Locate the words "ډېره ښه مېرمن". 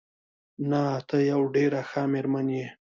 1.55-2.47